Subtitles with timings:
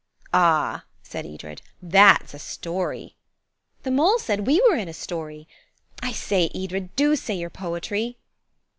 [0.33, 3.15] "Ah," said Edred, "that's a story."
[3.83, 5.47] "The mole said we were in a story.
[6.01, 8.17] I say, Edred, do say your poetry."